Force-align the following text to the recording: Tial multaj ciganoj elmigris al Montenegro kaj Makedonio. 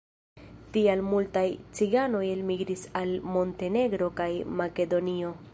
Tial 0.77 1.03
multaj 1.09 1.43
ciganoj 1.81 2.23
elmigris 2.31 2.89
al 3.03 3.15
Montenegro 3.37 4.13
kaj 4.23 4.31
Makedonio. 4.63 5.41